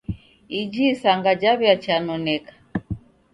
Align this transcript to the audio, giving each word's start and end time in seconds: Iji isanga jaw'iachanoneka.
Iji 0.59 0.83
isanga 0.93 1.31
jaw'iachanoneka. 1.41 2.53